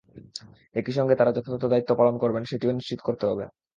[0.75, 3.45] একই সঙ্গে তাঁরা যথাযথ দায়িত্ব পালন করবেন, সেটিও নিশ্চিত করতে হবে।